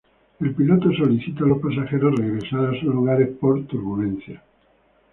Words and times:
El 0.39 0.55
piloto 0.55 0.91
solicita 0.93 1.43
a 1.43 1.47
los 1.49 1.59
pasajeros 1.61 2.15
regresar 2.19 2.65
a 2.69 2.79
sus 2.79 2.85
lugares 2.91 3.29
por 3.39 3.63
turbulencia. 3.67 4.41